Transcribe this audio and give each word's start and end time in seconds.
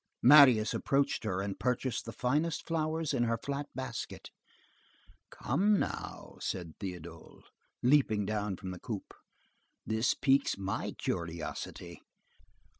Marius 0.23 0.73
approached 0.73 1.25
her 1.25 1.41
and 1.41 1.59
purchased 1.59 2.05
the 2.05 2.11
finest 2.11 2.65
flowers 2.67 3.13
in 3.13 3.25
her 3.25 3.37
flat 3.37 3.67
basket. 3.75 4.31
"Come 5.29 5.77
now," 5.79 6.37
said 6.39 6.73
Théodule, 6.79 7.43
leaping 7.83 8.25
down 8.25 8.55
from 8.57 8.71
the 8.71 8.79
coupé, 8.79 9.13
"this 9.85 10.15
piques 10.15 10.57
my 10.57 10.93
curiosity. 10.93 12.01